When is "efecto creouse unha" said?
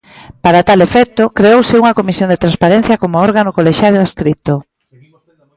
0.87-1.97